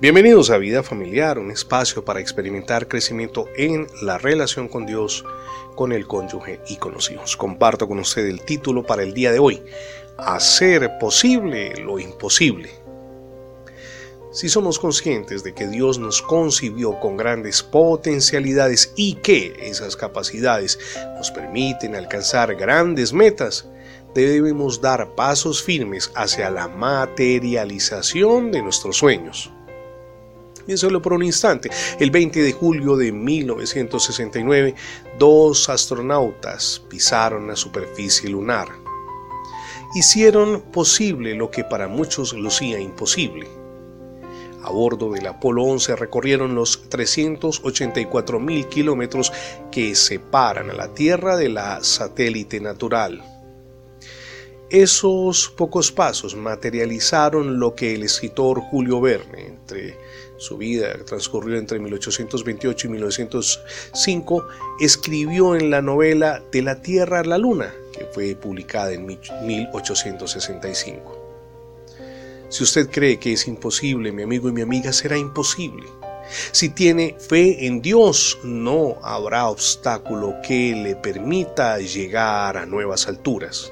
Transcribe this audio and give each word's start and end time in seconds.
Bienvenidos 0.00 0.50
a 0.50 0.58
Vida 0.58 0.82
Familiar, 0.82 1.38
un 1.38 1.50
espacio 1.50 2.04
para 2.04 2.20
experimentar 2.20 2.88
crecimiento 2.88 3.46
en 3.56 3.86
la 4.02 4.18
relación 4.18 4.68
con 4.68 4.84
Dios, 4.86 5.24
con 5.76 5.92
el 5.92 6.06
cónyuge 6.06 6.60
y 6.68 6.76
con 6.76 6.92
los 6.92 7.10
hijos. 7.10 7.36
Comparto 7.36 7.86
con 7.86 7.98
usted 8.00 8.26
el 8.26 8.40
título 8.42 8.84
para 8.84 9.02
el 9.02 9.14
día 9.14 9.30
de 9.30 9.38
hoy, 9.38 9.62
Hacer 10.18 10.98
posible 10.98 11.74
lo 11.76 11.98
imposible. 11.98 12.70
Si 14.32 14.48
somos 14.48 14.78
conscientes 14.78 15.44
de 15.44 15.52
que 15.52 15.68
Dios 15.68 15.98
nos 15.98 16.22
concibió 16.22 16.98
con 17.00 17.16
grandes 17.16 17.62
potencialidades 17.62 18.92
y 18.96 19.16
que 19.16 19.54
esas 19.60 19.94
capacidades 19.94 20.78
nos 21.16 21.30
permiten 21.30 21.94
alcanzar 21.94 22.54
grandes 22.54 23.12
metas, 23.12 23.66
debemos 24.14 24.80
dar 24.80 25.14
pasos 25.14 25.62
firmes 25.62 26.10
hacia 26.14 26.50
la 26.50 26.68
materialización 26.68 28.50
de 28.52 28.62
nuestros 28.62 28.96
sueños. 28.96 29.52
Piénselo 30.66 31.02
por 31.02 31.12
un 31.12 31.22
instante. 31.22 31.70
El 31.98 32.10
20 32.10 32.42
de 32.42 32.52
julio 32.52 32.96
de 32.96 33.12
1969, 33.12 34.74
dos 35.18 35.68
astronautas 35.68 36.82
pisaron 36.88 37.48
la 37.48 37.56
superficie 37.56 38.30
lunar. 38.30 38.68
Hicieron 39.94 40.62
posible 40.72 41.34
lo 41.34 41.50
que 41.50 41.64
para 41.64 41.88
muchos 41.88 42.32
lucía 42.32 42.78
imposible. 42.78 43.46
A 44.62 44.70
bordo 44.70 45.10
del 45.10 45.26
Apolo 45.26 45.64
11 45.64 45.96
recorrieron 45.96 46.54
los 46.54 46.88
384 46.88 48.38
mil 48.38 48.66
kilómetros 48.68 49.32
que 49.72 49.94
separan 49.94 50.70
a 50.70 50.74
la 50.74 50.94
Tierra 50.94 51.36
de 51.36 51.48
la 51.48 51.82
satélite 51.82 52.60
natural. 52.60 53.41
Esos 54.72 55.52
pocos 55.54 55.92
pasos 55.92 56.34
materializaron 56.34 57.60
lo 57.60 57.74
que 57.74 57.94
el 57.94 58.04
escritor 58.04 58.62
Julio 58.70 59.02
Verne, 59.02 59.48
entre 59.48 59.98
su 60.38 60.56
vida 60.56 60.96
transcurrió 61.04 61.58
entre 61.58 61.78
1828 61.78 62.86
y 62.86 62.90
1905, 62.90 64.46
escribió 64.80 65.56
en 65.56 65.68
la 65.68 65.82
novela 65.82 66.42
De 66.50 66.62
la 66.62 66.80
Tierra 66.80 67.20
a 67.20 67.24
la 67.24 67.36
Luna, 67.36 67.74
que 67.92 68.06
fue 68.06 68.34
publicada 68.34 68.92
en 68.92 69.04
1865. 69.04 71.18
Si 72.48 72.64
usted 72.64 72.88
cree 72.88 73.18
que 73.18 73.34
es 73.34 73.46
imposible, 73.46 74.10
mi 74.10 74.22
amigo 74.22 74.48
y 74.48 74.52
mi 74.52 74.62
amiga, 74.62 74.90
será 74.94 75.18
imposible. 75.18 75.84
Si 76.52 76.70
tiene 76.70 77.14
fe 77.18 77.66
en 77.66 77.82
Dios, 77.82 78.38
no 78.42 78.96
habrá 79.02 79.48
obstáculo 79.48 80.36
que 80.42 80.74
le 80.74 80.96
permita 80.96 81.78
llegar 81.78 82.56
a 82.56 82.64
nuevas 82.64 83.06
alturas. 83.06 83.70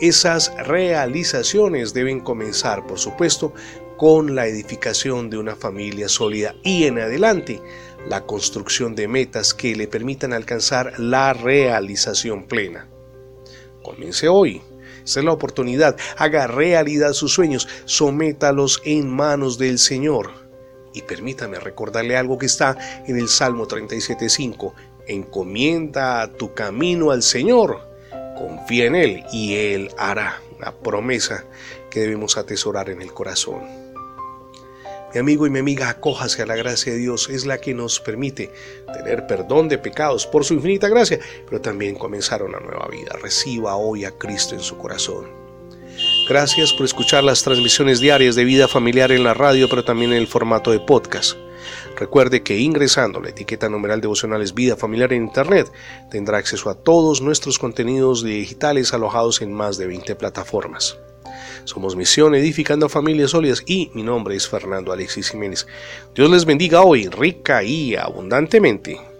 Esas 0.00 0.54
realizaciones 0.64 1.92
deben 1.92 2.20
comenzar, 2.20 2.86
por 2.86 3.00
supuesto, 3.00 3.52
con 3.96 4.36
la 4.36 4.46
edificación 4.46 5.28
de 5.28 5.38
una 5.38 5.56
familia 5.56 6.08
sólida 6.08 6.54
y 6.62 6.84
en 6.84 7.00
adelante 7.00 7.60
la 8.08 8.24
construcción 8.24 8.94
de 8.94 9.08
metas 9.08 9.54
que 9.54 9.74
le 9.74 9.88
permitan 9.88 10.32
alcanzar 10.32 11.00
la 11.00 11.32
realización 11.32 12.44
plena. 12.44 12.88
Comience 13.82 14.28
hoy. 14.28 14.62
Esta 15.04 15.18
es 15.18 15.24
la 15.24 15.32
oportunidad. 15.32 15.96
Haga 16.16 16.46
realidad 16.46 17.12
sus 17.12 17.32
sueños. 17.32 17.66
Sométalos 17.84 18.80
en 18.84 19.08
manos 19.08 19.58
del 19.58 19.80
Señor. 19.80 20.30
Y 20.94 21.02
permítame 21.02 21.58
recordarle 21.58 22.16
algo 22.16 22.38
que 22.38 22.46
está 22.46 22.78
en 23.04 23.18
el 23.18 23.28
Salmo 23.28 23.66
37.5. 23.66 24.74
Encomienda 25.08 26.32
tu 26.34 26.54
camino 26.54 27.10
al 27.10 27.24
Señor 27.24 27.87
confía 28.38 28.86
en 28.86 28.94
Él 28.94 29.24
y 29.32 29.54
Él 29.54 29.90
hará. 29.98 30.40
Una 30.58 30.72
promesa 30.72 31.44
que 31.90 32.00
debemos 32.00 32.36
atesorar 32.36 32.90
en 32.90 33.00
el 33.00 33.12
corazón. 33.12 33.62
Mi 35.14 35.20
amigo 35.20 35.46
y 35.46 35.50
mi 35.50 35.60
amiga, 35.60 35.88
acójase 35.88 36.42
a 36.42 36.46
la 36.46 36.56
gracia 36.56 36.92
de 36.92 36.98
Dios, 36.98 37.30
es 37.30 37.46
la 37.46 37.58
que 37.58 37.72
nos 37.72 37.98
permite 37.98 38.52
tener 38.92 39.26
perdón 39.26 39.68
de 39.68 39.78
pecados 39.78 40.26
por 40.26 40.44
su 40.44 40.54
infinita 40.54 40.88
gracia, 40.88 41.18
pero 41.46 41.60
también 41.62 41.94
comenzar 41.94 42.42
una 42.42 42.60
nueva 42.60 42.88
vida. 42.88 43.16
Reciba 43.22 43.76
hoy 43.76 44.04
a 44.04 44.10
Cristo 44.10 44.54
en 44.54 44.60
su 44.60 44.76
corazón. 44.76 45.28
Gracias 46.28 46.74
por 46.74 46.84
escuchar 46.84 47.24
las 47.24 47.42
transmisiones 47.42 48.00
diarias 48.00 48.34
de 48.34 48.44
vida 48.44 48.68
familiar 48.68 49.10
en 49.10 49.24
la 49.24 49.32
radio, 49.32 49.68
pero 49.70 49.82
también 49.82 50.12
en 50.12 50.18
el 50.18 50.26
formato 50.26 50.70
de 50.72 50.80
podcast. 50.80 51.38
Recuerde 51.96 52.42
que 52.42 52.58
ingresando 52.58 53.20
la 53.20 53.30
etiqueta 53.30 53.68
numeral 53.68 54.00
devocionales 54.00 54.54
Vida 54.54 54.76
Familiar 54.76 55.12
en 55.12 55.24
Internet 55.24 55.70
tendrá 56.10 56.38
acceso 56.38 56.70
a 56.70 56.74
todos 56.74 57.20
nuestros 57.20 57.58
contenidos 57.58 58.22
digitales 58.22 58.92
alojados 58.94 59.42
en 59.42 59.52
más 59.52 59.78
de 59.78 59.86
20 59.86 60.14
plataformas. 60.16 60.98
Somos 61.64 61.96
Misión 61.96 62.34
Edificando 62.34 62.88
Familias 62.88 63.32
Sólidas 63.32 63.62
y 63.66 63.90
mi 63.94 64.02
nombre 64.02 64.36
es 64.36 64.48
Fernando 64.48 64.92
Alexis 64.92 65.30
Jiménez. 65.30 65.66
Dios 66.14 66.30
les 66.30 66.44
bendiga 66.44 66.82
hoy 66.82 67.08
rica 67.08 67.62
y 67.62 67.94
abundantemente. 67.94 69.17